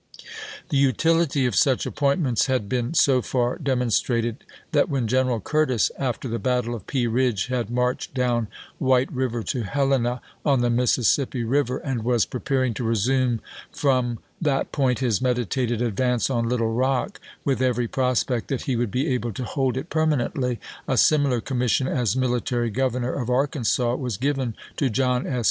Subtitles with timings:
[0.69, 4.37] The utility of such appointments had been so far demonstrated
[4.71, 6.41] that when General Curtis, after the Marcii,i862.
[6.41, 8.47] battle of Pea Eidge, had marched down
[8.79, 13.41] White River to Helena on the Mississippi River, and was preparing to resume
[13.71, 18.89] from that point his meditated advance on Little Rock, with every prospect that he would
[18.89, 24.17] be able to hold it permanently, a similar commission as military governor of Arkansas was
[24.17, 25.39] given to John S.